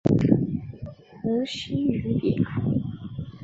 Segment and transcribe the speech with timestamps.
[1.23, 2.53] 蒙希于米埃。